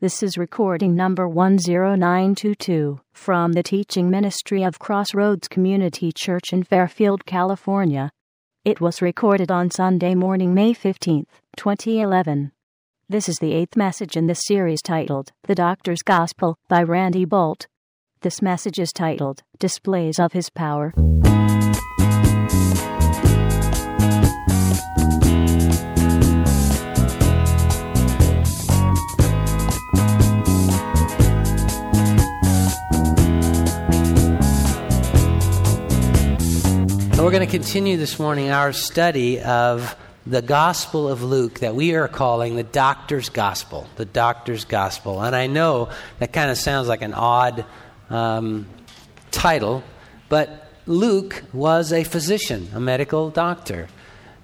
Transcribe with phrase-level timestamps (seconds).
[0.00, 7.26] This is recording number 10922 from the teaching ministry of Crossroads Community Church in Fairfield,
[7.26, 8.12] California.
[8.64, 11.26] It was recorded on Sunday morning, May 15th,
[11.56, 12.52] 2011.
[13.08, 17.66] This is the eighth message in this series titled The Doctor's Gospel by Randy Boldt.
[18.20, 20.94] This message is titled Displays of His Power.
[37.28, 41.94] We're going to continue this morning our study of the Gospel of Luke that we
[41.94, 43.86] are calling the Doctor's Gospel.
[43.96, 45.20] The Doctor's Gospel.
[45.20, 47.66] And I know that kind of sounds like an odd
[48.08, 48.66] um,
[49.30, 49.84] title,
[50.30, 53.88] but Luke was a physician, a medical doctor.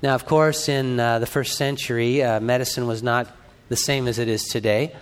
[0.02, 3.34] Now, of course, in uh, the first century, uh, medicine was not
[3.70, 4.94] the same as it is today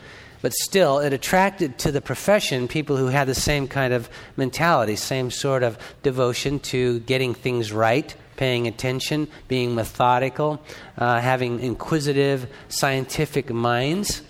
[0.43, 4.97] but still, it attracted to the profession people who had the same kind of mentality,
[4.97, 10.61] same sort of devotion to getting things right, paying attention, being methodical,
[10.99, 14.23] uh, having inquisitive, scientific minds.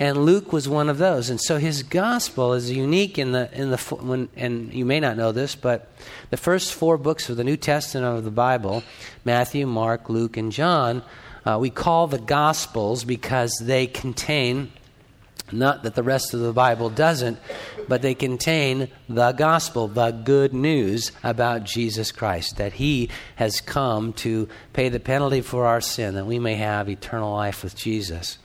[0.00, 1.28] And Luke was one of those.
[1.28, 5.16] And so his gospel is unique in the, in the when, and you may not
[5.16, 5.92] know this, but
[6.30, 8.82] the first four books of the New Testament of the Bible
[9.24, 11.02] Matthew, Mark, Luke, and John
[11.48, 14.70] uh, we call the gospels because they contain
[15.52, 17.38] not that the rest of the Bible doesn't,
[17.88, 24.12] but they contain the gospel, the good news about Jesus Christ, that He has come
[24.14, 28.38] to pay the penalty for our sin, that we may have eternal life with Jesus.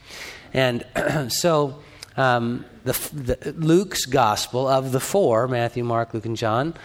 [0.54, 0.86] And
[1.30, 1.80] so,
[2.16, 6.76] um, the, the, Luke's gospel of the four Matthew, Mark, Luke, and John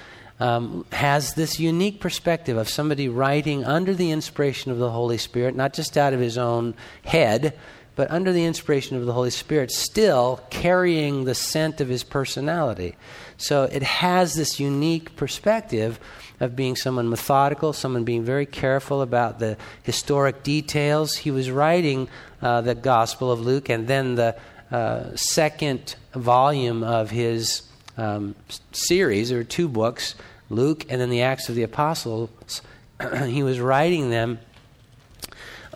[0.41, 5.55] um, has this unique perspective of somebody writing under the inspiration of the Holy Spirit,
[5.55, 7.59] not just out of his own head
[7.99, 12.95] but under the inspiration of the Holy Spirit, still carrying the scent of his personality.
[13.39, 15.99] So it has this unique perspective
[16.39, 21.17] of being someone methodical, someone being very careful about the historic details.
[21.17, 22.09] He was writing
[22.41, 24.37] uh, the Gospel of Luke, and then the
[24.71, 27.63] uh, second volume of his
[27.97, 28.37] um,
[28.71, 30.15] series, or two books,
[30.51, 32.63] Luke and then the Acts of the Apostles,
[33.27, 34.39] he was writing them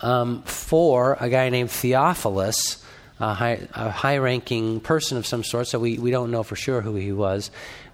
[0.03, 2.83] um, for a guy named Theophilus,
[3.19, 6.57] a high, a high ranking person of some sort, so we, we don't know for
[6.57, 7.49] sure who he was,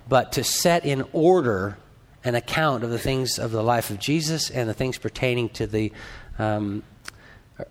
[0.08, 1.78] but to set in order
[2.24, 5.68] an account of the things of the life of Jesus and the things pertaining to
[5.68, 5.94] the
[6.40, 6.84] um,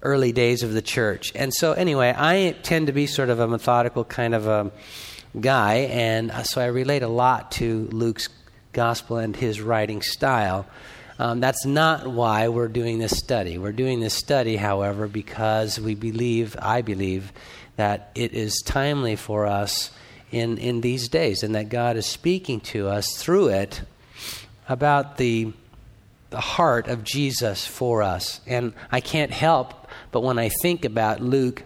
[0.03, 1.33] early days of the church.
[1.35, 4.71] And so, anyway, I tend to be sort of a methodical kind of a
[5.39, 8.29] guy, and so I relate a lot to Luke's
[8.73, 10.65] gospel and his writing style.
[11.19, 13.59] Um, that's not why we're doing this study.
[13.59, 17.33] We're doing this study, however, because we believe, I believe,
[17.77, 19.91] that it is timely for us
[20.31, 23.83] in, in these days and that God is speaking to us through it
[24.69, 25.53] about the,
[26.31, 28.41] the heart of Jesus for us.
[28.47, 29.79] And I can't help
[30.11, 31.63] but when I think about Luke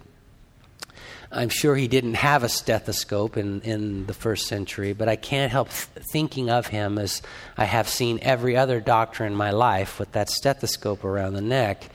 [1.35, 5.51] I'm sure he didn't have a stethoscope in, in the first century, but I can't
[5.51, 7.23] help th- thinking of him as
[7.57, 11.89] I have seen every other doctor in my life with that stethoscope around the neck.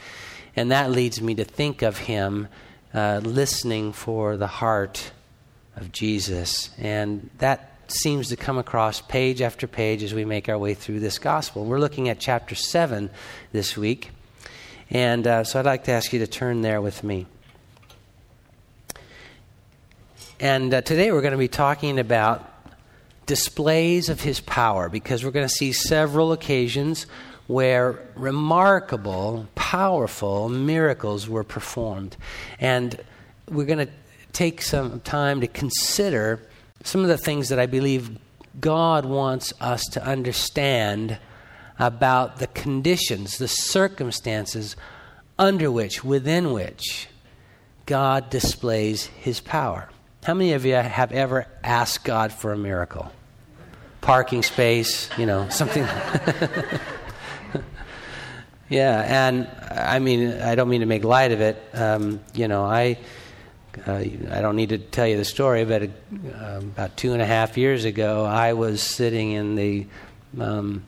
[0.56, 2.48] And that leads me to think of him
[2.96, 5.12] uh, listening for the heart
[5.76, 6.72] of Jesus.
[6.80, 11.00] And that seems to come across page after page as we make our way through
[11.00, 11.64] this gospel.
[11.64, 13.12] We're looking at chapter 7
[13.52, 14.10] this week.
[14.90, 17.28] And uh, so I'd like to ask you to turn there with me.
[20.40, 22.48] And uh, today we're going to be talking about
[23.26, 27.08] displays of his power because we're going to see several occasions
[27.48, 32.16] where remarkable, powerful miracles were performed.
[32.60, 33.00] And
[33.50, 33.92] we're going to
[34.32, 36.40] take some time to consider
[36.84, 38.20] some of the things that I believe
[38.60, 41.18] God wants us to understand
[41.80, 44.76] about the conditions, the circumstances
[45.40, 47.08] under which, within which,
[47.88, 49.90] God displays his power.
[50.24, 53.12] How many of you have ever asked God for a miracle?
[54.02, 55.84] Parking space, you know, something.
[58.70, 61.64] yeah, and I mean, I don't mean to make light of it.
[61.74, 62.98] Um, you know, I.
[63.86, 63.92] Uh,
[64.32, 65.88] I don't need to tell you the story, but uh,
[66.34, 69.86] about two and a half years ago, I was sitting in the
[70.40, 70.84] um,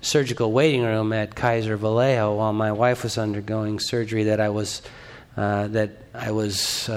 [0.00, 4.82] surgical waiting room at Kaiser Vallejo while my wife was undergoing surgery that I was
[5.36, 6.88] uh, that I was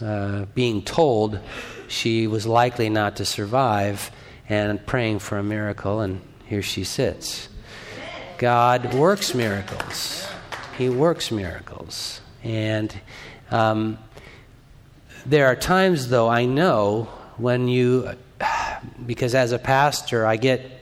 [0.00, 1.40] uh, being told
[1.88, 4.10] she was likely not to survive
[4.48, 7.48] and praying for a miracle, and here she sits.
[8.38, 10.26] God works miracles.
[10.76, 12.20] He works miracles.
[12.42, 12.94] And
[13.50, 13.98] um,
[15.26, 18.10] there are times, though, I know when you,
[19.04, 20.72] because as a pastor, I get.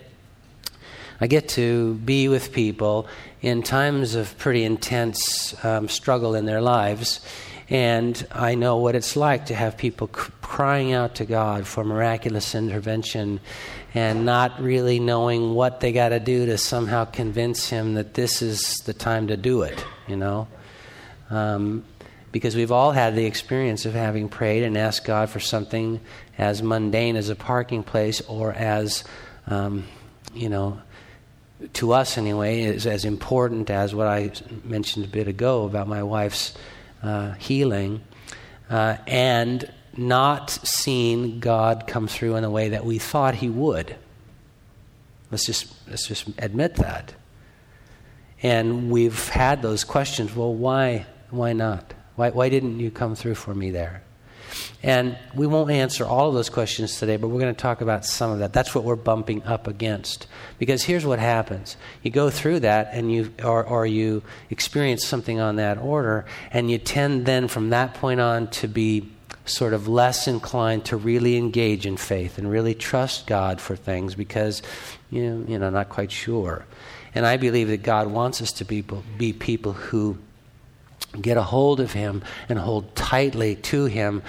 [1.19, 3.09] I get to be with people
[3.41, 7.21] in times of pretty intense um, struggle in their lives,
[7.69, 11.83] and I know what it's like to have people c- crying out to God for
[11.83, 13.41] miraculous intervention
[13.93, 18.41] and not really knowing what they got to do to somehow convince Him that this
[18.41, 20.47] is the time to do it, you know?
[21.29, 21.85] Um,
[22.31, 26.01] because we've all had the experience of having prayed and asked God for something
[26.39, 29.03] as mundane as a parking place or as,
[29.47, 29.85] um,
[30.35, 30.79] you know,
[31.73, 34.31] to us anyway, is as important as what I
[34.63, 36.55] mentioned a bit ago about my wife's
[37.03, 38.03] uh, healing,
[38.71, 43.97] uh, and not seen God come through in the way that we thought He would.
[45.31, 47.15] Let's just let's just admit that.
[48.43, 50.35] And we've had those questions.
[50.35, 51.95] Well, why why not?
[52.17, 54.03] Why, why didn't you come through for me there?
[54.83, 58.05] And we won't answer all of those questions today, but we're going to talk about
[58.05, 58.53] some of that.
[58.53, 60.27] That's what we're bumping up against.
[60.59, 65.41] Because here's what happens you go through that, and you, or, or you experience something
[65.41, 69.11] on that order, and you tend then from that point on to be
[69.45, 74.15] sort of less inclined to really engage in faith and really trust God for things
[74.15, 74.61] because
[75.11, 76.65] you know, you know not quite sure.
[77.15, 78.83] And I believe that God wants us to be,
[79.17, 80.19] be people who
[81.23, 84.23] get a hold of Him and hold tightly to Him,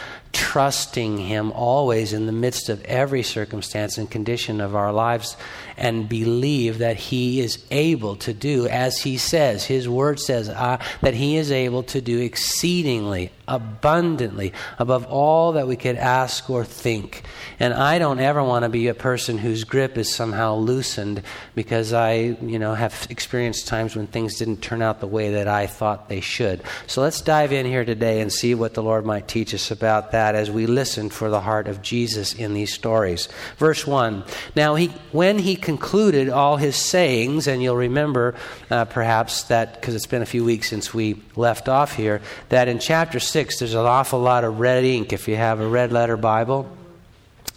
[0.48, 5.36] trusting Him always in the midst of every circumstance and condition of our lives,
[5.76, 9.66] and believe that He is able to do as He says.
[9.66, 15.68] His Word says uh, that He is able to do exceedingly, abundantly, above all that
[15.68, 17.24] we could ask or think.
[17.60, 21.24] And I don't ever want to be a person whose grip is somehow loosened
[21.56, 25.50] because I, you know, have experienced times when things didn't turn out the way that
[25.50, 26.64] I thought they should.
[26.88, 30.14] So let's dive in here today and see what the Lord might teach us about
[30.14, 33.28] that as we listen for the heart of Jesus in these stories.
[33.58, 34.24] Verse 1.
[34.56, 38.36] Now he when he concluded all his sayings, and you'll remember
[38.70, 42.68] uh, perhaps that because it's been a few weeks since we left off here, that
[42.68, 45.92] in chapter 6 there's an awful lot of red ink if you have a red
[45.92, 46.70] letter Bible.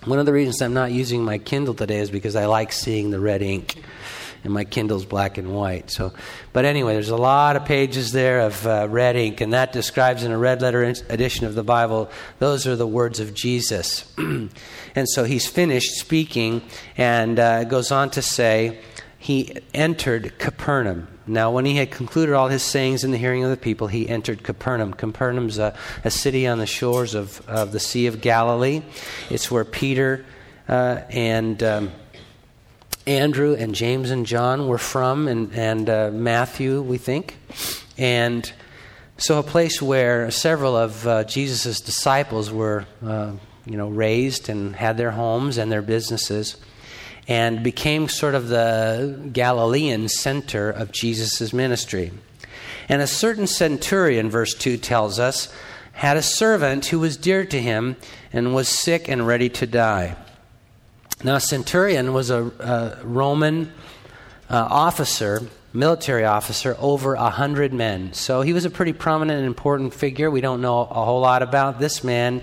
[0.06, 3.10] One of the reasons I'm not using my Kindle today is because I like seeing
[3.10, 3.76] the red ink
[4.44, 5.90] and my Kindle's black and white.
[5.90, 6.12] So,
[6.52, 10.24] but anyway, there's a lot of pages there of uh, red ink, and that describes
[10.24, 12.10] in a red letter edition of the Bible.
[12.38, 14.50] Those are the words of Jesus, and
[15.06, 16.62] so he's finished speaking,
[16.96, 18.80] and uh, goes on to say,
[19.18, 21.06] he entered Capernaum.
[21.26, 24.08] Now, when he had concluded all his sayings in the hearing of the people, he
[24.08, 24.94] entered Capernaum.
[24.94, 28.80] Capernaum's a, a city on the shores of, of the Sea of Galilee.
[29.28, 30.24] It's where Peter
[30.68, 31.92] uh, and um,
[33.06, 37.36] Andrew and James and John were from, and, and uh, Matthew, we think.
[37.96, 38.50] And
[39.16, 43.32] so, a place where several of uh, Jesus' disciples were, uh,
[43.66, 46.56] you know, raised and had their homes and their businesses,
[47.26, 52.12] and became sort of the Galilean center of Jesus' ministry.
[52.88, 55.52] And a certain centurion, verse 2 tells us,
[55.92, 57.96] had a servant who was dear to him
[58.32, 60.16] and was sick and ready to die.
[61.22, 63.70] Now, a centurion was a, a Roman
[64.48, 65.42] uh, officer,
[65.74, 68.14] military officer, over a hundred men.
[68.14, 70.30] So he was a pretty prominent and important figure.
[70.30, 72.40] We don't know a whole lot about this man,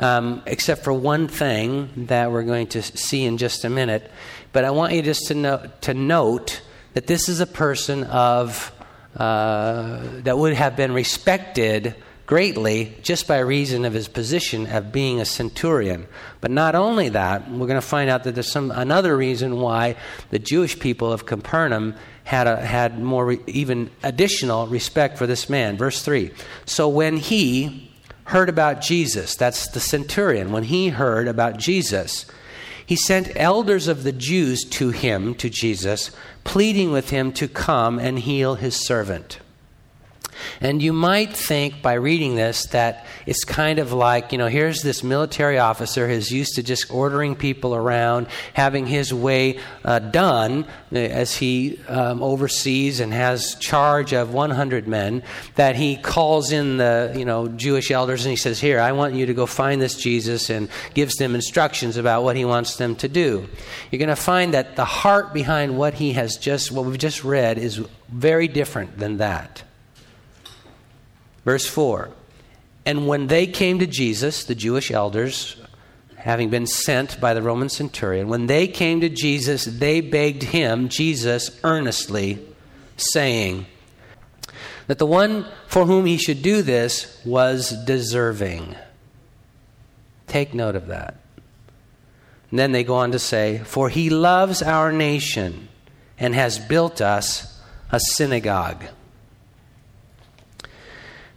[0.00, 4.10] um, except for one thing that we're going to see in just a minute.
[4.52, 6.62] But I want you just to, know, to note
[6.94, 8.72] that this is a person of
[9.16, 11.94] uh, that would have been respected
[12.26, 16.06] greatly just by reason of his position of being a centurion.
[16.40, 19.96] But not only that, we're going to find out that there's some another reason why
[20.30, 25.76] the Jewish people of Capernaum had a, had more even additional respect for this man.
[25.76, 26.32] Verse 3.
[26.64, 27.92] So when he
[28.24, 32.26] heard about Jesus, that's the centurion, when he heard about Jesus,
[32.84, 36.10] he sent elders of the Jews to him, to Jesus,
[36.42, 39.38] pleading with him to come and heal his servant.
[40.60, 44.82] And you might think by reading this that it's kind of like, you know, here's
[44.82, 50.64] this military officer who's used to just ordering people around, having his way uh, done
[50.92, 55.22] uh, as he um, oversees and has charge of 100 men,
[55.54, 59.14] that he calls in the, you know, Jewish elders and he says, Here, I want
[59.14, 62.96] you to go find this Jesus and gives them instructions about what he wants them
[62.96, 63.48] to do.
[63.90, 67.24] You're going to find that the heart behind what he has just, what we've just
[67.24, 69.62] read, is very different than that.
[71.46, 72.10] Verse 4
[72.84, 75.56] And when they came to Jesus, the Jewish elders,
[76.16, 80.90] having been sent by the Roman centurion, when they came to Jesus, they begged him,
[80.90, 82.44] Jesus, earnestly,
[82.98, 83.64] saying,
[84.88, 88.76] that the one for whom he should do this was deserving.
[90.26, 91.16] Take note of that.
[92.50, 95.68] And then they go on to say, For he loves our nation
[96.18, 97.60] and has built us
[97.90, 98.84] a synagogue.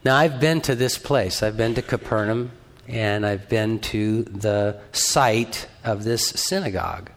[0.01, 1.43] Now, I've been to this place.
[1.43, 2.51] I've been to Capernaum,
[2.87, 7.11] and I've been to the site of this synagogue.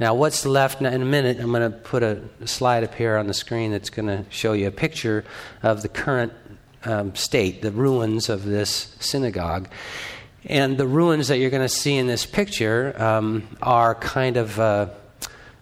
[0.00, 3.28] Now, what's left in a minute, I'm going to put a slide up here on
[3.28, 5.24] the screen that's going to show you a picture
[5.62, 6.32] of the current
[6.82, 9.68] um, state, the ruins of this synagogue.
[10.44, 14.58] And the ruins that you're going to see in this picture um, are kind of,
[14.58, 14.88] uh,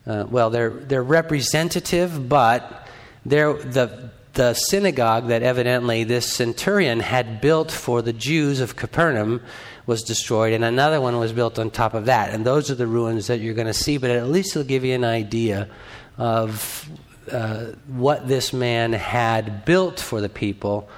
[0.06, 2.88] uh, well, they're, they're representative, but
[3.26, 9.42] they're the, the synagogue that evidently this centurion had built for the Jews of Capernaum
[9.86, 12.32] was destroyed, and another one was built on top of that.
[12.32, 14.84] And those are the ruins that you're going to see, but at least it'll give
[14.84, 15.68] you an idea
[16.16, 16.88] of
[17.30, 20.88] uh, what this man had built for the people,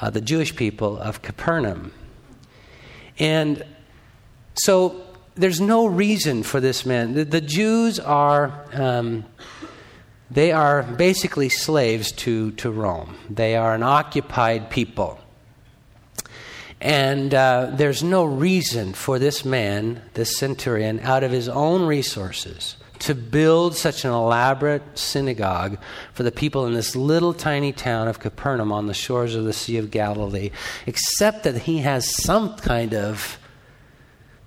[0.00, 1.92] uh, the Jewish people of Capernaum.
[3.18, 3.64] And
[4.54, 5.00] so
[5.34, 7.14] there's no reason for this man.
[7.14, 8.66] The, the Jews are.
[8.72, 9.24] Um,
[10.30, 13.16] they are basically slaves to, to Rome.
[13.30, 15.20] They are an occupied people.
[16.80, 22.76] And uh, there's no reason for this man, this centurion, out of his own resources,
[22.98, 25.78] to build such an elaborate synagogue
[26.12, 29.52] for the people in this little tiny town of Capernaum on the shores of the
[29.52, 30.50] Sea of Galilee,
[30.86, 33.38] except that he has some kind of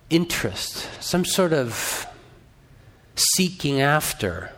[0.09, 2.05] interest, some sort of
[3.15, 4.51] seeking after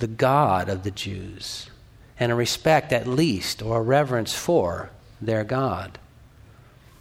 [0.00, 1.70] the God of the Jews,
[2.18, 4.90] and a respect at least or a reverence for
[5.20, 5.98] their God.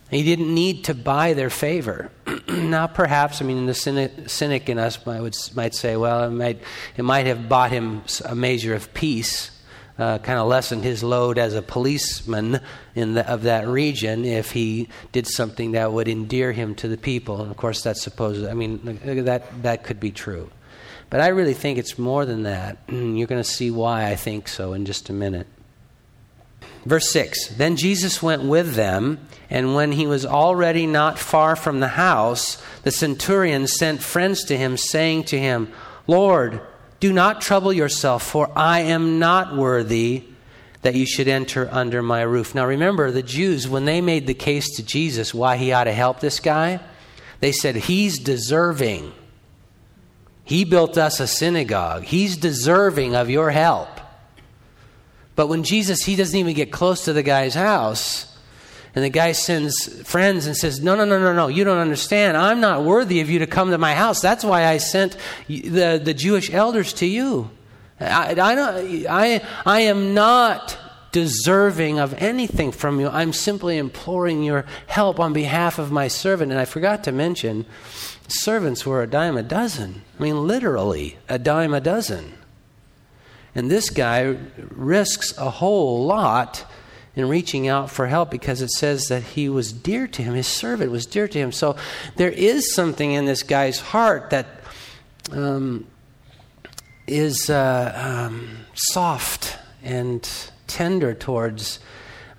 [0.09, 2.09] He didn't need to buy their favor.
[2.47, 6.61] now, perhaps, I mean, the cynic, in us might, would, might say, well, it might,
[6.97, 9.51] it might have bought him a measure of peace,
[9.99, 12.59] uh, kind of lessened his load as a policeman
[12.95, 16.97] in the, of that region if he did something that would endear him to the
[16.97, 17.41] people.
[17.41, 20.49] And of course, that's supposed, I mean, that, that could be true.
[21.09, 22.77] But I really think it's more than that.
[22.89, 25.47] You're going to see why I think so in just a minute.
[26.85, 31.79] Verse 6 Then Jesus went with them, and when he was already not far from
[31.79, 35.71] the house, the centurion sent friends to him, saying to him,
[36.07, 36.61] Lord,
[36.99, 40.23] do not trouble yourself, for I am not worthy
[40.81, 42.55] that you should enter under my roof.
[42.55, 45.93] Now remember, the Jews, when they made the case to Jesus why he ought to
[45.93, 46.79] help this guy,
[47.41, 49.11] they said, He's deserving.
[50.49, 52.05] He built us a synagogue.
[52.05, 53.87] He's deserving of your help.
[55.35, 58.35] But when Jesus, he doesn't even get close to the guy's house,
[58.95, 62.35] and the guy sends friends and says, No, no, no, no, no, you don't understand.
[62.35, 64.21] I'm not worthy of you to come to my house.
[64.21, 67.51] That's why I sent the, the Jewish elders to you.
[67.99, 70.79] I, I, I, I am not
[71.11, 73.07] deserving of anything from you.
[73.07, 76.51] I'm simply imploring your help on behalf of my servant.
[76.51, 77.67] And I forgot to mention,
[78.31, 80.03] servants were a dime a dozen.
[80.17, 82.33] I mean, literally, a dime a dozen.
[83.55, 84.35] And this guy
[84.69, 86.65] risks a whole lot
[87.15, 90.35] in reaching out for help because it says that he was dear to him.
[90.35, 91.51] His servant was dear to him.
[91.51, 91.75] So
[92.15, 94.45] there is something in this guy's heart that
[95.31, 95.87] um,
[97.07, 97.93] is uh,
[98.29, 100.29] um, soft and
[100.67, 101.79] tender towards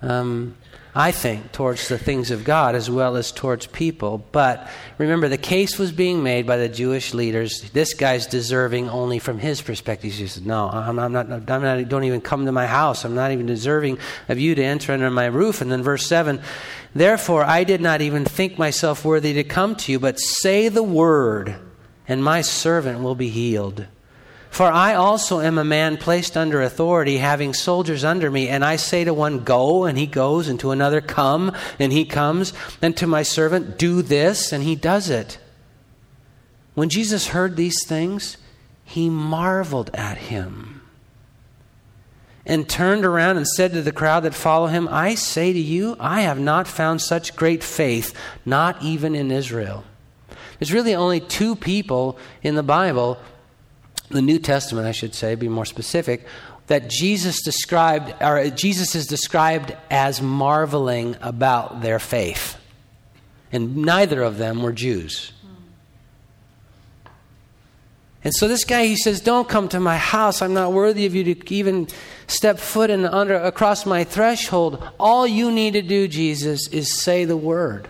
[0.02, 0.56] um,
[0.94, 4.26] I think, towards the things of God as well as towards people.
[4.32, 4.68] But
[4.98, 7.70] remember, the case was being made by the Jewish leaders.
[7.70, 10.12] This guy's deserving only from his perspective.
[10.12, 13.04] He says, No, I'm, I'm, not, I'm not, don't even come to my house.
[13.04, 15.60] I'm not even deserving of you to enter under my roof.
[15.60, 16.40] And then verse 7
[16.92, 20.82] Therefore, I did not even think myself worthy to come to you, but say the
[20.82, 21.54] word,
[22.08, 23.86] and my servant will be healed.
[24.50, 28.76] For I also am a man placed under authority, having soldiers under me, and I
[28.76, 32.52] say to one, Go, and he goes, and to another, Come, and he comes,
[32.82, 35.38] and to my servant, Do this, and he does it.
[36.74, 38.36] When Jesus heard these things,
[38.84, 40.82] he marveled at him
[42.44, 45.94] and turned around and said to the crowd that follow him, I say to you,
[46.00, 48.12] I have not found such great faith,
[48.44, 49.84] not even in Israel.
[50.58, 53.18] There's really only two people in the Bible
[54.10, 56.26] the New Testament, I should say, be more specific,
[56.66, 62.56] that Jesus described, or Jesus is described as marveling about their faith.
[63.52, 65.32] And neither of them were Jews.
[68.22, 70.42] And so this guy, he says, Don't come to my house.
[70.42, 71.88] I'm not worthy of you to even
[72.26, 74.86] step foot in under, across my threshold.
[75.00, 77.88] All you need to do, Jesus, is say the word.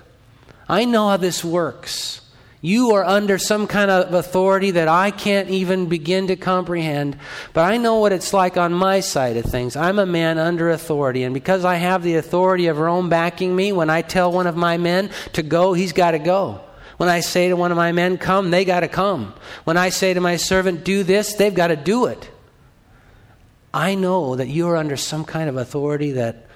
[0.69, 2.21] I know how this works.
[2.63, 7.17] You are under some kind of authority that I can't even begin to comprehend,
[7.55, 9.77] but I know what it's like on my side of things.
[9.77, 13.73] I'm a man under authority, and because I have the authority of Rome backing me,
[13.73, 16.61] when I tell one of my men to go, he's got to go.
[16.99, 19.33] When I say to one of my men, come, they got to come.
[19.65, 22.31] When I say to my servant, do this, they've got to do it.
[23.73, 26.47] I know that you are under some kind of authority that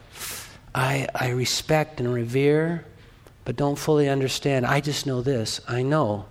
[0.75, 2.85] I, I respect and revere,
[3.45, 4.67] but don't fully understand.
[4.67, 5.61] I just know this.
[5.69, 6.27] I know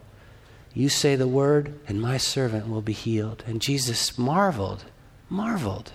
[0.74, 3.44] you say the word, and my servant will be healed.
[3.46, 4.86] And Jesus marveled,
[5.30, 5.92] marveled,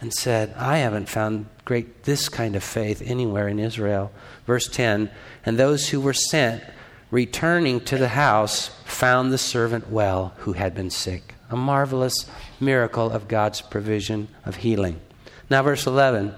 [0.00, 4.10] and said, I haven't found great this kind of faith anywhere in Israel.
[4.46, 5.10] Verse 10
[5.46, 6.64] And those who were sent,
[7.12, 11.34] returning to the house, found the servant well who had been sick.
[11.48, 15.00] A marvelous miracle of God's provision of healing.
[15.48, 16.34] Now, verse 11.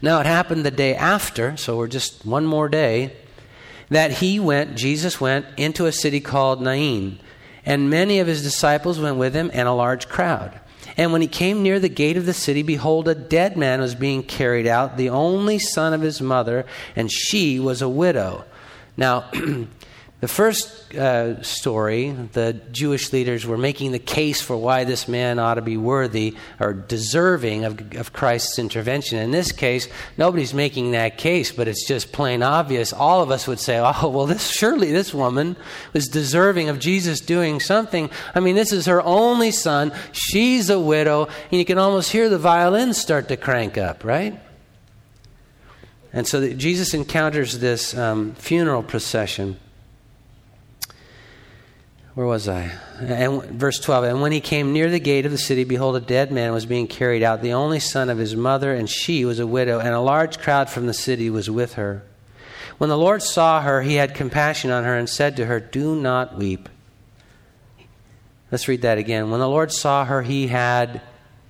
[0.00, 3.16] Now it happened the day after, so we're just one more day,
[3.90, 7.18] that he went, Jesus went, into a city called Nain.
[7.64, 10.58] And many of his disciples went with him, and a large crowd.
[10.96, 13.94] And when he came near the gate of the city, behold, a dead man was
[13.94, 18.44] being carried out, the only son of his mother, and she was a widow.
[18.96, 19.30] Now,
[20.22, 25.40] The first uh, story, the Jewish leaders were making the case for why this man
[25.40, 29.18] ought to be worthy or deserving of, of Christ's intervention.
[29.18, 32.92] In this case, nobody's making that case, but it's just plain obvious.
[32.92, 35.56] All of us would say, oh, well, this, surely this woman
[35.92, 38.08] was deserving of Jesus doing something.
[38.32, 39.90] I mean, this is her only son.
[40.12, 41.24] She's a widow.
[41.50, 44.40] And you can almost hear the violins start to crank up, right?
[46.12, 49.56] And so Jesus encounters this um, funeral procession
[52.14, 52.70] where was I?
[53.00, 54.04] And verse 12.
[54.04, 56.66] And when he came near the gate of the city, behold, a dead man was
[56.66, 59.94] being carried out, the only son of his mother, and she was a widow, and
[59.94, 62.02] a large crowd from the city was with her.
[62.76, 65.96] When the Lord saw her, he had compassion on her and said to her, Do
[65.96, 66.68] not weep.
[68.50, 69.30] Let's read that again.
[69.30, 71.00] When the Lord saw her, he had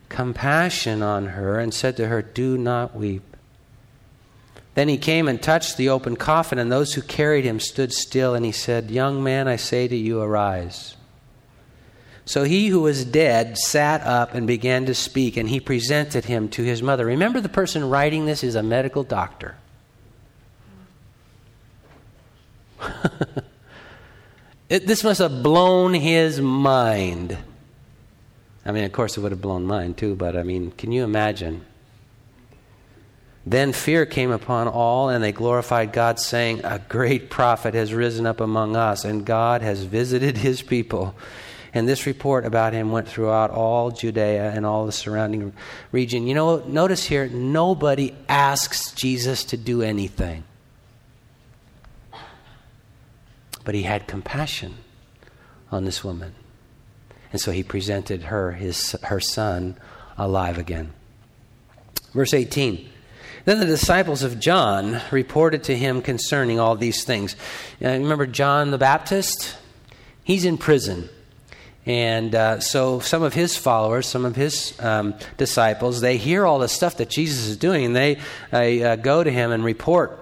[0.08, 3.31] compassion on her and said to her, Do not weep.
[4.74, 8.34] Then he came and touched the open coffin, and those who carried him stood still,
[8.34, 10.96] and he said, Young man, I say to you, arise.
[12.24, 16.48] So he who was dead sat up and began to speak, and he presented him
[16.50, 17.04] to his mother.
[17.04, 19.56] Remember, the person writing this is a medical doctor.
[24.68, 27.36] it, this must have blown his mind.
[28.64, 31.02] I mean, of course, it would have blown mine too, but I mean, can you
[31.04, 31.66] imagine?
[33.44, 38.24] Then fear came upon all, and they glorified God, saying, A great prophet has risen
[38.24, 41.14] up among us, and God has visited his people.
[41.74, 45.54] And this report about him went throughout all Judea and all the surrounding
[45.90, 46.26] region.
[46.26, 50.44] You know, notice here, nobody asks Jesus to do anything.
[53.64, 54.74] But he had compassion
[55.70, 56.34] on this woman.
[57.32, 59.76] And so he presented her, his, her son,
[60.18, 60.92] alive again.
[62.12, 62.91] Verse 18.
[63.44, 67.34] Then the disciples of John reported to him concerning all these things.
[67.84, 69.56] Uh, remember John the Baptist?
[70.22, 71.08] He's in prison.
[71.84, 76.60] And uh, so some of his followers, some of his um, disciples, they hear all
[76.60, 78.18] the stuff that Jesus is doing, and they,
[78.52, 80.18] uh, go to him and report.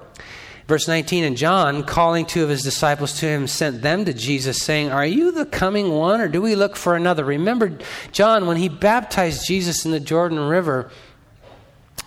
[0.66, 4.62] Verse 19, and John, calling two of his disciples to him, sent them to Jesus,
[4.62, 7.24] saying, Are you the coming one, or do we look for another?
[7.24, 7.76] Remember,
[8.12, 10.88] John, when he baptized Jesus in the Jordan River,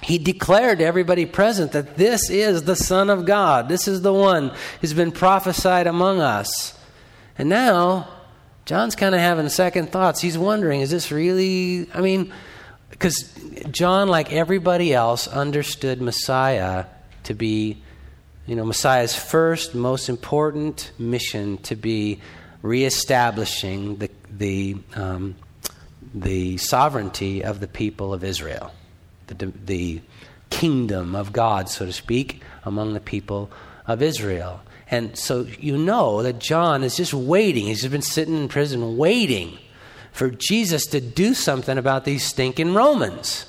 [0.03, 3.69] he declared to everybody present that this is the Son of God.
[3.69, 6.77] This is the one who's been prophesied among us.
[7.37, 8.09] And now,
[8.65, 10.21] John's kind of having second thoughts.
[10.21, 12.33] He's wondering, is this really, I mean,
[12.89, 13.33] because
[13.71, 16.85] John, like everybody else, understood Messiah
[17.23, 17.81] to be,
[18.45, 22.19] you know, Messiah's first, most important mission to be
[22.61, 25.35] reestablishing the, the, um,
[26.13, 28.71] the sovereignty of the people of Israel
[29.27, 30.01] the, the
[30.49, 33.49] kingdom of God, so to speak, among the people
[33.87, 34.61] of Israel.
[34.89, 37.65] And so you know that John is just waiting.
[37.65, 39.57] He's just been sitting in prison waiting
[40.11, 43.47] for Jesus to do something about these stinking Romans.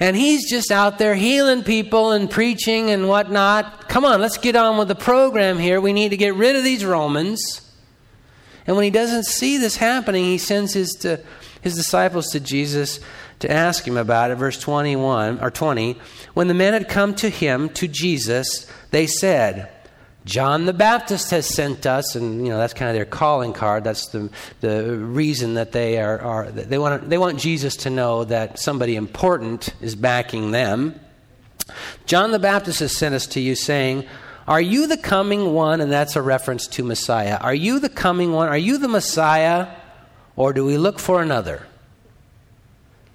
[0.00, 3.90] And he's just out there healing people and preaching and whatnot.
[3.90, 5.78] Come on, let's get on with the program here.
[5.78, 7.60] We need to get rid of these Romans.
[8.66, 11.22] And when he doesn't see this happening, he sends his, to,
[11.60, 13.00] his disciples to Jesus
[13.40, 14.36] to ask him about it.
[14.36, 15.98] Verse 21 or 20.
[16.34, 19.70] When the men had come to him, to Jesus, they said,
[20.24, 23.84] John the Baptist has sent us, and you know that's kind of their calling card.
[23.84, 24.28] That's the
[24.60, 28.96] the reason that they are, are they want they want Jesus to know that somebody
[28.96, 31.00] important is backing them.
[32.04, 34.04] John the Baptist has sent us to you, saying,
[34.46, 37.38] "Are you the coming one?" And that's a reference to Messiah.
[37.38, 38.48] Are you the coming one?
[38.48, 39.68] Are you the Messiah,
[40.36, 41.66] or do we look for another?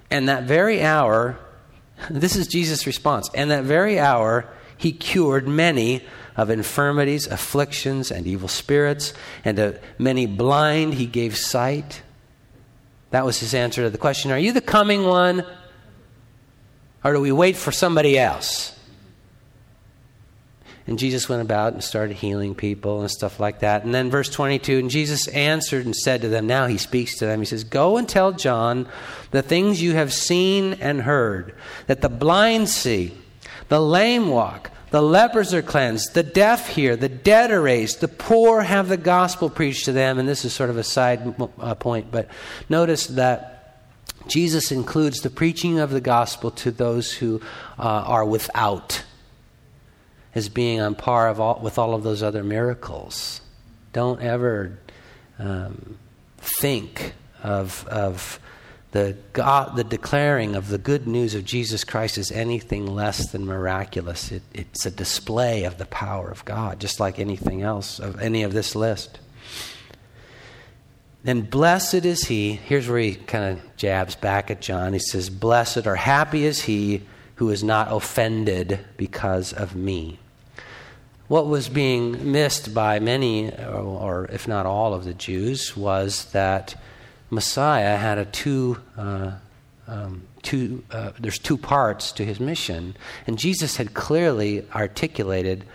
[0.10, 1.38] And that very hour,
[2.10, 3.30] this is Jesus' response.
[3.34, 6.04] And that very hour, he cured many
[6.38, 9.14] of infirmities, afflictions, and evil spirits,
[9.46, 12.02] and to many blind he gave sight.
[13.12, 15.46] That was his answer to the question Are you the coming one?
[17.04, 18.75] Or do we wait for somebody else?
[20.88, 23.84] And Jesus went about and started healing people and stuff like that.
[23.84, 27.26] And then, verse 22 And Jesus answered and said to them, Now he speaks to
[27.26, 27.40] them.
[27.40, 28.88] He says, Go and tell John
[29.32, 31.56] the things you have seen and heard
[31.88, 33.18] that the blind see,
[33.68, 38.08] the lame walk, the lepers are cleansed, the deaf hear, the dead are raised, the
[38.08, 40.20] poor have the gospel preached to them.
[40.20, 42.30] And this is sort of a side uh, point, but
[42.70, 43.82] notice that
[44.28, 47.42] Jesus includes the preaching of the gospel to those who
[47.80, 49.04] uh, are without
[50.36, 53.42] as being on par all, with all of those other miracles.
[53.94, 54.78] Don't ever
[55.40, 55.98] um,
[56.38, 58.40] think of, of
[58.92, 63.46] the, God, the declaring of the good news of Jesus Christ as anything less than
[63.46, 64.32] miraculous.
[64.32, 68.44] It, it's a display of the power of God, just like anything else of any
[68.44, 69.20] of this list.
[71.24, 72.54] Then blessed is he.
[72.54, 74.94] Here's where he kind of jabs back at John.
[74.94, 77.02] He says, Blessed or happy is he
[77.36, 80.20] who is not offended because of me.
[81.28, 86.76] What was being missed by many, or if not all, of the Jews was that
[87.30, 88.78] Messiah had a two.
[88.98, 89.32] Uh,
[89.88, 92.96] um, two, uh, there's two parts to his mission.
[93.28, 95.66] And Jesus had clearly articulated,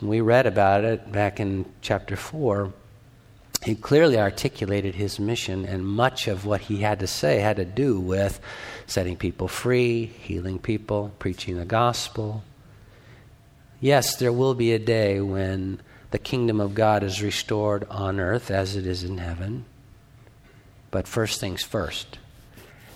[0.00, 2.72] we read about it back in chapter 4,
[3.64, 7.64] he clearly articulated his mission, and much of what he had to say had to
[7.64, 8.40] do with
[8.86, 12.42] setting people free, healing people, preaching the gospel,
[13.80, 18.50] Yes, there will be a day when the kingdom of God is restored on earth
[18.50, 19.64] as it is in heaven.
[20.90, 22.18] But first things first.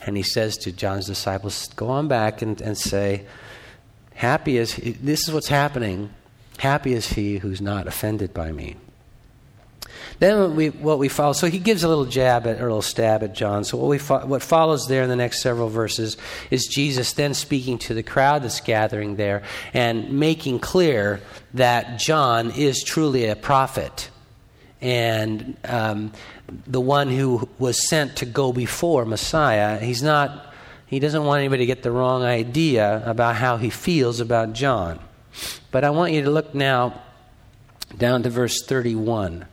[0.02, 3.24] And he says to John's disciples, Go on back and, and say,
[4.14, 6.10] Happy is he, this is what's happening.
[6.58, 8.76] Happy is he who's not offended by me.
[10.18, 12.82] Then we, what we follow, so he gives a little jab at, or a little
[12.82, 13.64] stab at John.
[13.64, 16.16] So what, we fo- what follows there in the next several verses
[16.50, 21.20] is Jesus then speaking to the crowd that's gathering there and making clear
[21.54, 24.10] that John is truly a prophet
[24.80, 26.12] and um,
[26.66, 29.78] the one who was sent to go before Messiah.
[29.78, 30.52] He's not.
[30.86, 35.00] He doesn't want anybody to get the wrong idea about how he feels about John.
[35.70, 37.00] But I want you to look now
[37.96, 39.46] down to verse 31.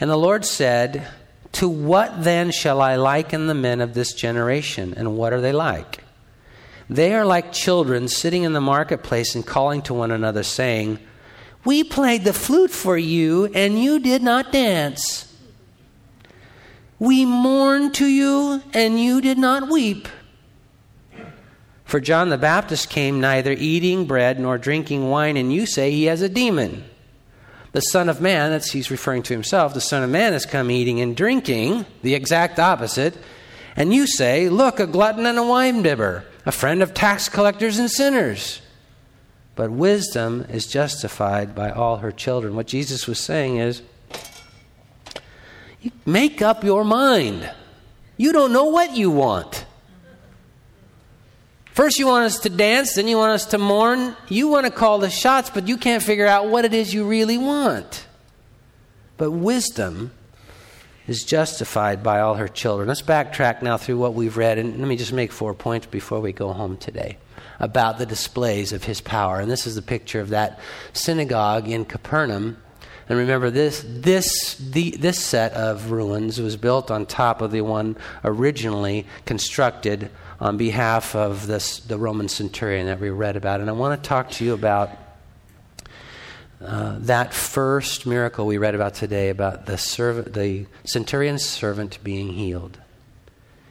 [0.00, 1.06] And the Lord said,
[1.52, 4.94] To what then shall I liken the men of this generation?
[4.96, 6.02] And what are they like?
[6.88, 10.98] They are like children sitting in the marketplace and calling to one another, saying,
[11.64, 15.26] We played the flute for you, and you did not dance.
[16.98, 20.08] We mourned to you, and you did not weep.
[21.84, 26.04] For John the Baptist came neither eating bread nor drinking wine, and you say he
[26.04, 26.84] has a demon.
[27.72, 30.70] The Son of Man, that's he's referring to himself, the Son of Man has come
[30.70, 33.16] eating and drinking, the exact opposite.
[33.76, 37.90] And you say, Look, a glutton and a winebibber, a friend of tax collectors and
[37.90, 38.60] sinners.
[39.54, 42.56] But wisdom is justified by all her children.
[42.56, 43.82] What Jesus was saying is,
[46.06, 47.50] make up your mind.
[48.16, 49.64] You don't know what you want.
[51.80, 54.14] First, you want us to dance, then, you want us to mourn.
[54.28, 57.06] You want to call the shots, but you can't figure out what it is you
[57.06, 58.06] really want.
[59.16, 60.10] But wisdom
[61.06, 62.86] is justified by all her children.
[62.86, 66.20] Let's backtrack now through what we've read, and let me just make four points before
[66.20, 67.16] we go home today
[67.58, 69.40] about the displays of his power.
[69.40, 70.60] And this is the picture of that
[70.92, 72.58] synagogue in Capernaum.
[73.08, 77.62] And remember, this, this, the, this set of ruins was built on top of the
[77.62, 83.60] one originally constructed on behalf of this, the Roman centurion that we read about.
[83.60, 84.90] And I want to talk to you about
[86.60, 92.32] uh, that first miracle we read about today about the, servant, the centurion's servant being
[92.32, 92.78] healed.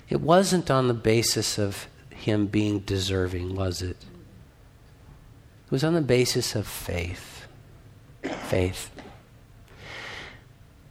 [0.10, 3.97] It wasn't on the basis of him being deserving, was it?
[5.65, 7.45] It was on the basis of faith.
[8.23, 8.89] Faith.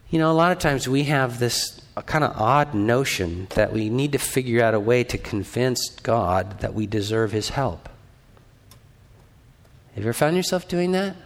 [0.09, 3.73] You know, a lot of times we have this a kind of odd notion that
[3.73, 7.89] we need to figure out a way to convince God that we deserve His help.
[9.95, 11.17] Have you ever found yourself doing that?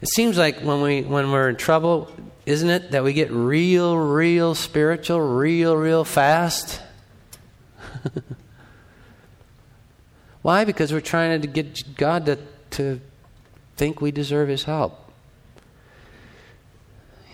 [0.00, 2.08] It seems like when we when we're in trouble,
[2.46, 6.80] isn't it, that we get real, real spiritual, real, real fast?
[10.42, 10.64] Why?
[10.64, 12.38] Because we're trying to get God to,
[12.70, 13.00] to
[13.76, 15.07] think we deserve His help.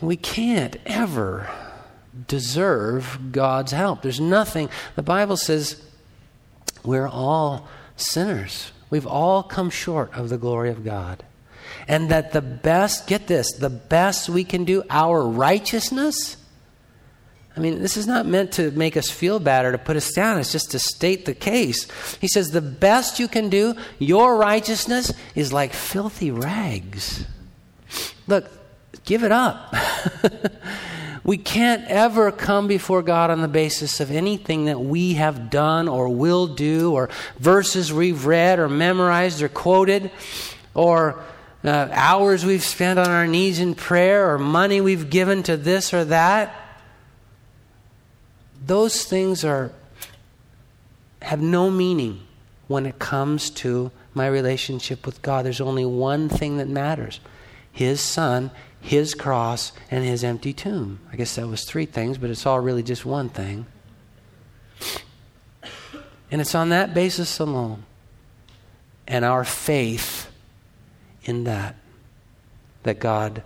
[0.07, 1.51] We can't ever
[2.29, 4.03] deserve God's help.
[4.03, 5.83] There's nothing, the Bible says
[6.85, 8.73] we're all sinners.
[8.91, 11.25] We've all come short of the glory of God.
[11.89, 16.37] And that the best, get this, the best we can do, our righteousness,
[17.57, 20.11] I mean, this is not meant to make us feel bad or to put us
[20.13, 20.39] down.
[20.39, 21.87] It's just to state the case.
[22.21, 27.25] He says, the best you can do, your righteousness, is like filthy rags.
[28.27, 28.51] Look,
[29.05, 29.75] give it up.
[31.25, 35.89] we can't ever come before God on the basis of anything that we have done
[35.89, 40.11] or will do, or verses we've read or memorized or quoted,
[40.75, 41.23] or
[41.65, 45.95] uh, hours we've spent on our knees in prayer, or money we've given to this
[45.95, 46.61] or that
[48.67, 49.71] those things are
[51.23, 52.21] have no meaning
[52.69, 55.45] when it comes to my relationship with God.
[55.45, 57.21] There's only one thing that matters
[57.73, 58.51] His Son,
[58.85, 61.01] His cross, and His empty tomb.
[61.11, 63.65] I guess that was three things, but it's all really just one thing.
[66.31, 67.85] And it's on that basis alone
[69.09, 70.31] and our faith
[71.25, 71.77] in that
[72.83, 73.43] that God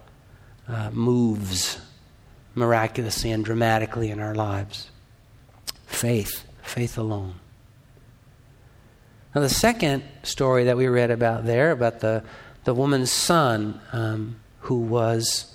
[0.67, 1.81] uh, moves
[2.57, 4.91] miraculously and dramatically in our lives.
[5.87, 7.37] Faith, faith alone.
[9.37, 12.25] Now, the second story that we read about there, about the,
[12.65, 15.51] the woman's son um, who was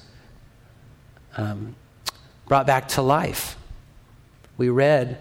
[1.37, 1.75] um,
[2.47, 3.55] brought back to life.
[4.57, 5.19] We read,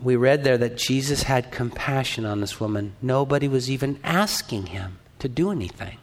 [0.00, 2.94] we read there that Jesus had compassion on this woman.
[3.02, 5.98] Nobody was even asking him to do anything.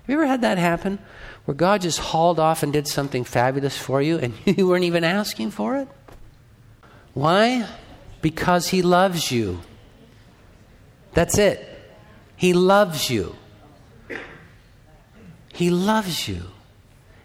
[0.00, 0.98] Have you ever had that happen?
[1.44, 5.04] Where God just hauled off and did something fabulous for you and you weren't even
[5.04, 5.88] asking for it?
[7.12, 7.68] Why?
[8.22, 9.60] Because He loves you.
[11.12, 11.68] That's it.
[12.34, 13.36] He loves you.
[15.62, 16.42] He loves you.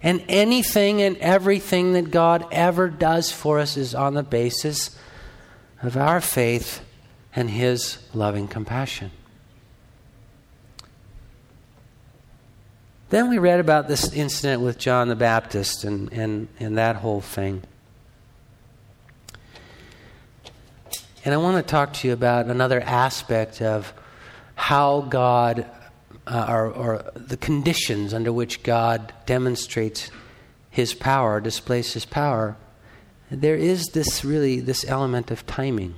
[0.04, 4.95] And anything and everything that God ever does for us is on the basis
[5.82, 6.82] of our faith
[7.36, 9.10] and His loving compassion.
[13.10, 17.21] Then we read about this incident with John the Baptist and, and, and that whole
[17.21, 17.63] thing.
[21.26, 23.91] And I want to talk to you about another aspect of
[24.54, 25.65] how God,
[26.27, 30.11] uh, or, or the conditions under which God demonstrates
[30.69, 32.57] his power, displays his power.
[33.31, 35.95] There is this really, this element of timing.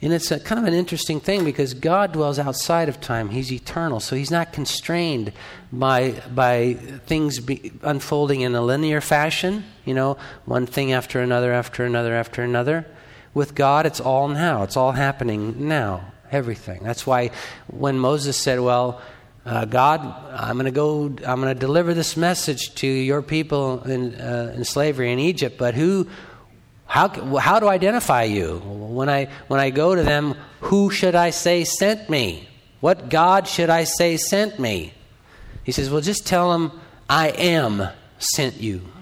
[0.00, 3.30] And it's a, kind of an interesting thing because God dwells outside of time.
[3.30, 3.98] He's eternal.
[3.98, 5.32] So he's not constrained
[5.72, 11.52] by, by things be, unfolding in a linear fashion, you know, one thing after another,
[11.52, 12.86] after another, after another.
[13.34, 14.62] With God, it's all now.
[14.62, 16.12] It's all happening now.
[16.30, 16.82] Everything.
[16.82, 17.30] That's why
[17.68, 19.00] when Moses said, Well,
[19.44, 20.00] uh, God,
[20.32, 24.52] I'm going to go, I'm going to deliver this message to your people in, uh,
[24.54, 26.06] in slavery in Egypt, but who,
[26.84, 28.58] how, how to identify you?
[28.58, 32.48] When I, when I go to them, who should I say sent me?
[32.80, 34.92] What God should I say sent me?
[35.64, 37.88] He says, Well, just tell them, I am
[38.18, 38.82] sent you.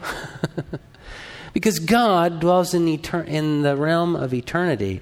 [1.57, 5.01] Because God dwells in, etern- in the realm of eternity,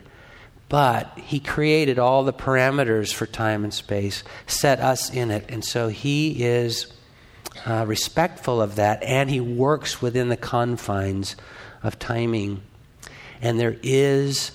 [0.68, 5.44] but He created all the parameters for time and space, set us in it.
[5.48, 6.92] And so He is
[7.66, 11.37] uh, respectful of that, and He works within the confines
[11.83, 12.62] of timing.
[13.40, 14.53] And there is,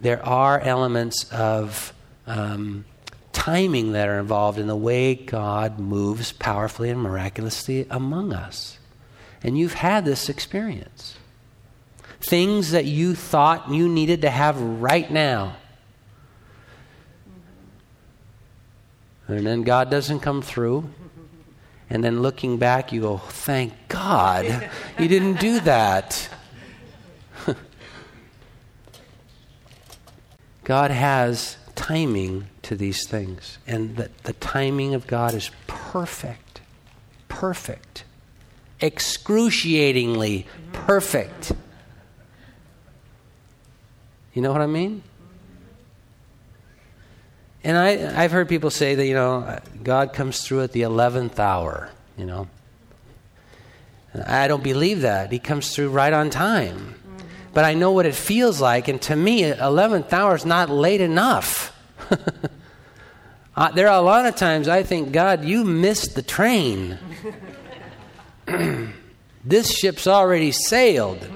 [0.00, 1.92] there are elements of
[2.26, 2.84] um,
[3.32, 8.78] timing that are involved in the way God moves powerfully and miraculously among us.
[9.42, 11.16] And you've had this experience.
[12.20, 15.56] Things that you thought you needed to have right now.
[19.26, 20.90] And then God doesn't come through.
[21.88, 26.28] And then looking back, you go, thank God you didn't do that.
[30.64, 33.58] God has timing to these things.
[33.66, 36.60] And the, the timing of God is perfect.
[37.28, 38.04] Perfect
[38.80, 41.52] excruciatingly perfect.
[44.34, 45.02] You know what I mean?
[47.62, 51.38] And I, I've heard people say that, you know, God comes through at the 11th
[51.38, 52.48] hour, you know.
[54.26, 55.30] I don't believe that.
[55.30, 56.94] He comes through right on time.
[57.52, 61.00] But I know what it feels like, and to me, 11th hour is not late
[61.00, 61.76] enough.
[63.56, 66.98] uh, there are a lot of times I think, God, you missed the train.
[69.44, 71.28] this ship's already sailed.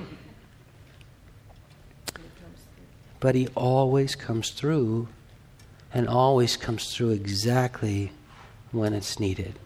[3.25, 5.09] But he always comes through
[5.95, 8.13] and always comes through exactly
[8.71, 9.59] when it's needed.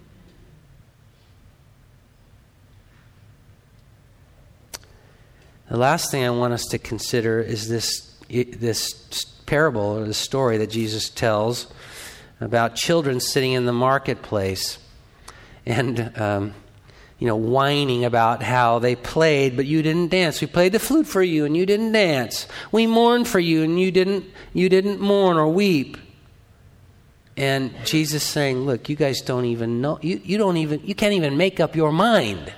[5.68, 10.56] The last thing I want us to consider is this, this parable or the story
[10.58, 11.66] that Jesus tells
[12.40, 14.78] about children sitting in the marketplace
[15.66, 16.54] and, um,
[17.18, 20.40] you know, whining about how they played, but you didn't dance.
[20.40, 22.46] We played the flute for you and you didn't dance.
[22.70, 25.96] We mourned for you and you didn't, you didn't mourn or weep.
[27.36, 31.14] And Jesus saying, Look, you guys don't even know, you, you don't even, you can't
[31.14, 32.52] even make up your mind.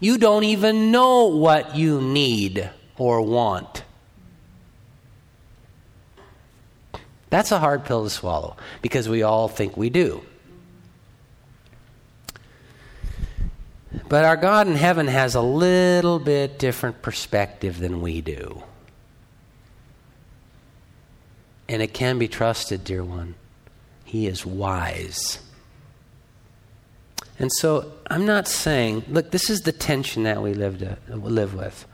[0.00, 3.84] You don't even know what you need or want.
[7.30, 10.24] That's a hard pill to swallow because we all think we do.
[14.08, 18.62] But our God in heaven has a little bit different perspective than we do.
[21.68, 23.34] And it can be trusted, dear one.
[24.04, 25.38] He is wise.
[27.38, 31.16] And so I'm not saying, look, this is the tension that we live, to, uh,
[31.16, 31.86] live with.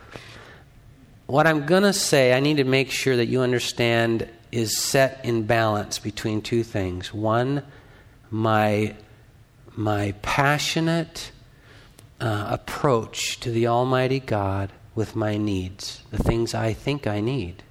[1.27, 5.25] What I'm going to say, I need to make sure that you understand is set
[5.25, 7.13] in balance between two things.
[7.13, 7.63] One,
[8.31, 8.97] my,
[9.77, 11.31] my passionate
[12.21, 17.63] uh, approach to the Almighty God with my needs, the things I think I need.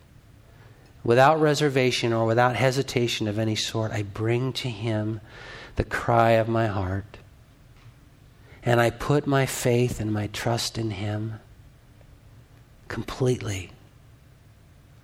[1.03, 5.21] Without reservation or without hesitation of any sort, I bring to Him
[5.75, 7.17] the cry of my heart.
[8.63, 11.39] And I put my faith and my trust in Him
[12.87, 13.71] completely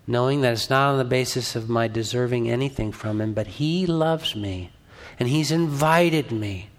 [0.06, 3.86] knowing that it's not on the basis of my deserving anything from Him, but He
[3.86, 4.72] loves me,
[5.20, 6.70] and He's invited me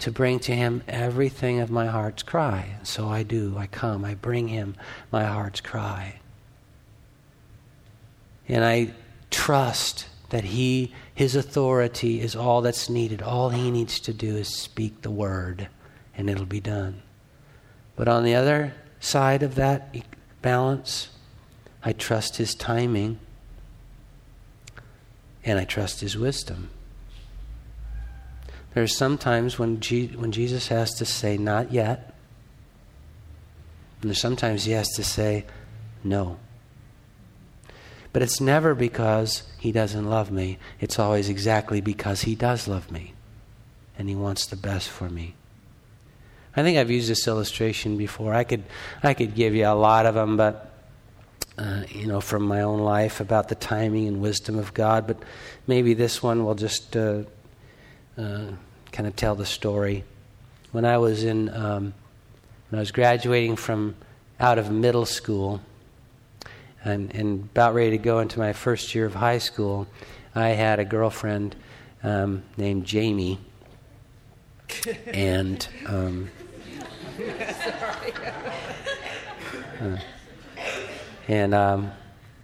[0.00, 2.76] to bring to Him everything of my heart's cry.
[2.82, 3.56] So I do.
[3.56, 4.04] I come.
[4.04, 4.76] I bring Him
[5.10, 6.20] my heart's cry.
[8.48, 8.92] And I
[9.30, 13.22] trust that He, His authority is all that's needed.
[13.22, 15.68] All He needs to do is speak the word,
[16.16, 17.02] and it'll be done.
[17.96, 19.94] But on the other side of that
[20.42, 21.08] balance,
[21.82, 23.18] I trust his timing
[25.44, 26.70] and I trust his wisdom.
[28.74, 32.14] There are some times when, when Jesus has to say, not yet.
[34.02, 35.44] And sometimes he has to say,
[36.04, 36.38] no.
[38.12, 40.58] But it's never because he doesn't love me.
[40.80, 43.14] It's always exactly because he does love me.
[43.98, 45.34] And he wants the best for me.
[46.56, 48.34] I think I've used this illustration before.
[48.34, 48.64] I could,
[49.02, 50.72] I could give you a lot of them, but
[51.58, 55.22] uh, you know, from my own life about the timing and wisdom of God, but
[55.66, 57.22] maybe this one will just uh,
[58.16, 58.46] uh,
[58.92, 60.04] kind of tell the story.
[60.72, 61.94] When I was in, um,
[62.68, 63.96] when I was graduating from
[64.38, 65.60] out of middle school
[66.84, 69.86] and, and, about ready to go into my first year of high school,
[70.34, 71.56] I had a girlfriend
[72.02, 73.38] um, named Jamie,
[75.06, 75.66] and.
[75.86, 76.30] Um,
[79.80, 79.98] uh,
[81.28, 81.92] and um,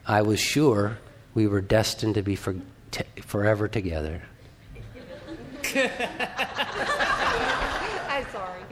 [0.06, 0.98] I was sure
[1.34, 2.54] we were destined to be for,
[2.90, 4.22] t- forever together.
[8.08, 8.62] I'm sorry.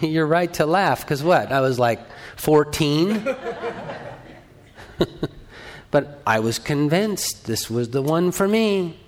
[0.00, 1.52] You're right to laugh, because what?
[1.52, 2.00] I was like
[2.36, 3.36] 14.
[5.90, 8.98] but I was convinced this was the one for me.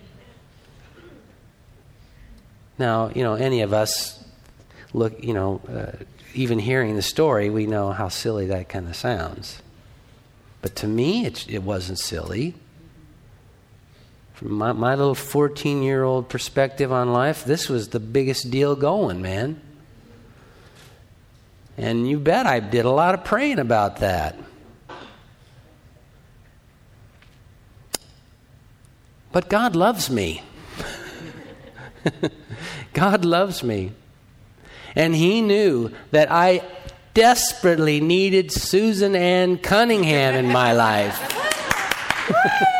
[2.78, 4.22] Now, you know, any of us
[4.92, 5.92] look, you know, uh,
[6.34, 9.62] even hearing the story, we know how silly that kind of sounds.
[10.60, 12.54] But to me, it, it wasn't silly.
[14.36, 18.76] From my, my little 14 year old perspective on life, this was the biggest deal
[18.76, 19.58] going, man.
[21.78, 24.36] And you bet I did a lot of praying about that.
[29.32, 30.42] But God loves me.
[32.92, 33.92] God loves me.
[34.94, 36.62] And he knew that I
[37.14, 41.32] desperately needed Susan Ann Cunningham in my life.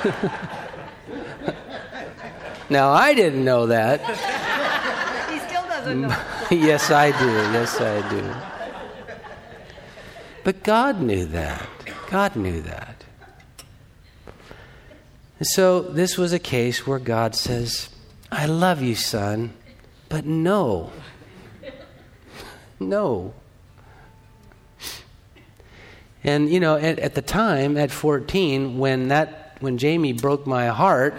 [2.70, 4.00] now, I didn't know that.
[5.30, 6.16] He still doesn't know.
[6.50, 7.26] yes, I do.
[7.26, 8.34] Yes, I do.
[10.44, 11.68] But God knew that.
[12.08, 13.04] God knew that.
[15.38, 17.90] And so this was a case where God says,
[18.32, 19.52] I love you, son.
[20.08, 20.92] But no.
[22.78, 23.34] No.
[26.22, 30.68] And you know, at, at, the time, at 14, when that when Jamie broke my
[30.68, 31.14] heart,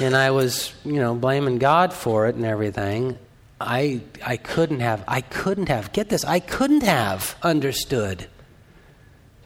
[0.00, 3.18] and I was, you know, blaming God for it and everything,
[3.60, 8.26] I I couldn't have I couldn't have get this I couldn't have understood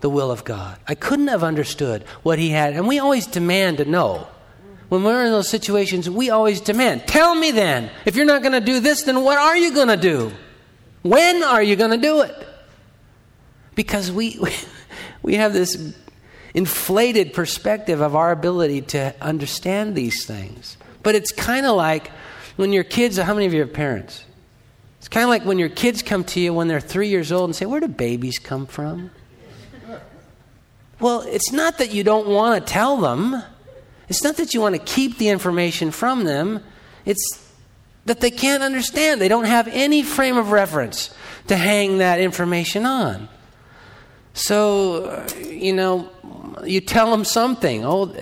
[0.01, 0.78] the will of God.
[0.88, 4.28] I couldn't have understood what He had, and we always demand to know
[4.88, 8.53] when we're in those situations, we always demand, tell me then, if you're not going
[8.53, 10.30] to do this, then what are you going to do?
[11.03, 12.47] When are you going to do it?
[13.74, 14.38] Because we,
[15.22, 15.94] we have this
[16.57, 20.78] inflated perspective of our ability to understand these things.
[21.02, 22.11] But it's kind of like
[22.57, 24.24] when your kids, how many of you have parents?
[24.98, 27.50] It's kind of like when your kids come to you when they're three years old
[27.50, 29.11] and say, Where do babies come from?
[30.98, 33.42] Well, it's not that you don't want to tell them,
[34.09, 36.64] it's not that you want to keep the information from them,
[37.04, 37.46] it's
[38.07, 39.20] that they can't understand.
[39.20, 41.14] They don't have any frame of reference
[41.48, 43.28] to hang that information on.
[44.37, 46.11] So, you know,
[46.62, 47.87] you tell them something.
[47.87, 48.14] Oh,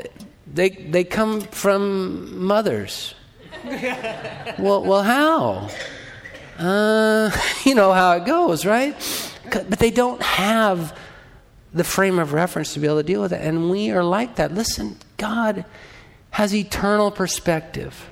[0.46, 3.16] they, they come from mothers.
[3.64, 5.68] well, well, how?
[6.56, 7.30] Uh,
[7.64, 8.94] you know how it goes, right?
[9.50, 10.96] But they don't have
[11.72, 13.42] the frame of reference to be able to deal with it.
[13.42, 14.54] And we are like that.
[14.54, 15.64] Listen, God
[16.30, 18.08] has eternal perspective.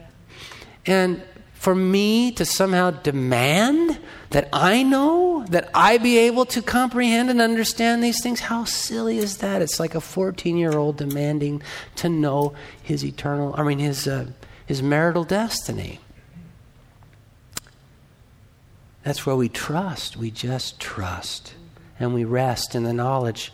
[0.86, 1.22] And
[1.62, 3.96] for me to somehow demand
[4.30, 9.18] that I know, that I be able to comprehend and understand these things, how silly
[9.18, 9.62] is that?
[9.62, 11.62] It's like a 14 year old demanding
[11.94, 14.26] to know his eternal, I mean, his, uh,
[14.66, 16.00] his marital destiny.
[19.04, 20.16] That's where we trust.
[20.16, 21.54] We just trust.
[22.00, 23.52] And we rest in the knowledge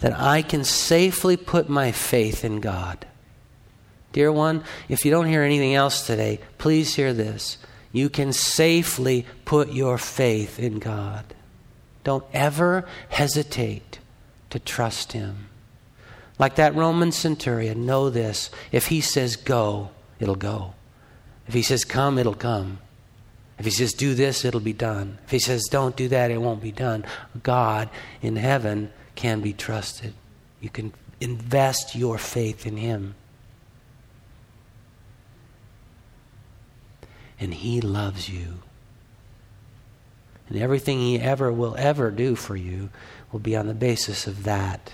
[0.00, 3.06] that I can safely put my faith in God.
[4.16, 7.58] Dear one, if you don't hear anything else today, please hear this.
[7.92, 11.34] You can safely put your faith in God.
[12.02, 13.98] Don't ever hesitate
[14.48, 15.48] to trust Him.
[16.38, 18.48] Like that Roman centurion, know this.
[18.72, 20.72] If he says go, it'll go.
[21.46, 22.78] If he says come, it'll come.
[23.58, 25.18] If he says do this, it'll be done.
[25.26, 27.04] If he says don't do that, it won't be done.
[27.42, 27.90] God
[28.22, 30.14] in heaven can be trusted.
[30.62, 33.14] You can invest your faith in him.
[37.38, 38.60] And He loves you.
[40.48, 42.90] And everything He ever will ever do for you
[43.32, 44.92] will be on the basis of that.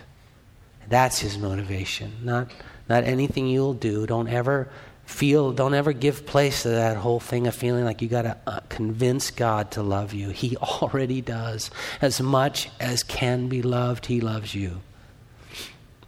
[0.89, 2.51] That's His motivation, not,
[2.89, 4.07] not anything you'll do.
[4.07, 4.69] Don't ever
[5.05, 8.37] feel, don't ever give place to that whole thing of feeling like you got to
[8.47, 10.31] uh, convince God to love you.
[10.31, 11.71] He already does.
[12.01, 14.81] As much as can be loved, He loves you.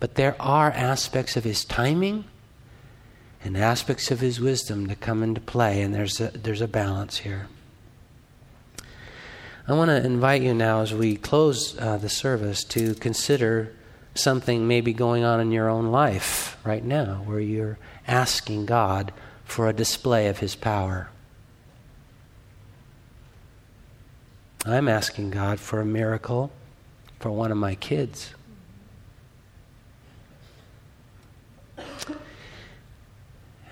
[0.01, 2.25] But there are aspects of His timing
[3.45, 7.19] and aspects of his wisdom to come into play, and there's a, there's a balance
[7.19, 7.47] here.
[9.69, 13.73] I want to invite you now, as we close uh, the service, to consider
[14.15, 19.13] something maybe going on in your own life right now where you're asking God
[19.45, 21.11] for a display of his power.
[24.67, 26.51] I'm asking God for a miracle
[27.21, 28.35] for one of my kids.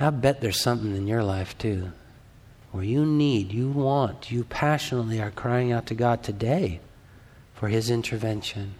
[0.02, 1.92] I bet there's something in your life too
[2.72, 6.80] where you need, you want, you passionately are crying out to God today
[7.54, 8.74] for His intervention.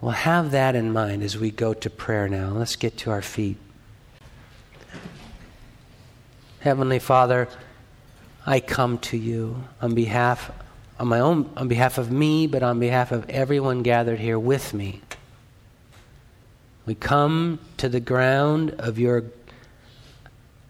[0.00, 2.48] Well, have that in mind as we go to prayer now.
[2.50, 3.58] Let's get to our feet.
[6.60, 7.48] Heavenly Father,
[8.46, 10.50] I come to you on behalf
[10.98, 14.72] on my own on behalf of me, but on behalf of everyone gathered here with
[14.72, 15.02] me.
[16.86, 19.24] We come to the ground of your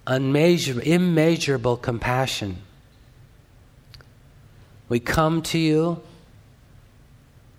[0.07, 2.59] unmeasurable, immeasurable compassion.
[4.89, 6.01] We come to you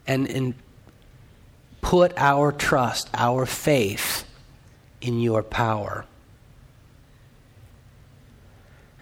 [0.06, 0.54] and, and
[1.82, 4.26] put our trust, our faith
[5.02, 6.06] in your power.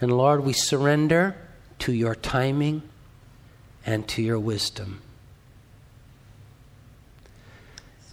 [0.01, 1.35] And Lord, we surrender
[1.79, 2.81] to your timing
[3.85, 5.01] and to your wisdom.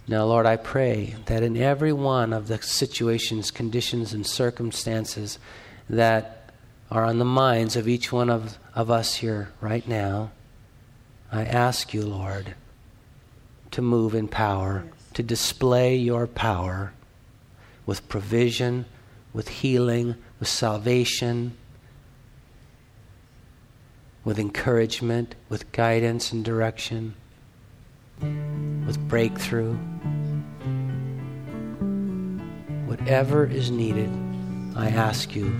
[0.05, 5.39] Now, Lord, I pray that in every one of the situations, conditions, and circumstances
[5.89, 6.51] that
[6.91, 10.31] are on the minds of each one of, of us here right now,
[11.31, 12.53] I ask you, Lord,
[13.71, 14.83] to move in power,
[15.13, 16.93] to display your power
[17.85, 18.85] with provision,
[19.31, 21.55] with healing, with salvation,
[24.25, 27.15] with encouragement, with guidance and direction
[28.21, 29.75] with breakthrough.
[32.85, 34.09] Whatever is needed,
[34.75, 35.55] I ask you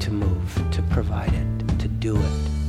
[0.00, 2.61] to move, to provide it, to do it.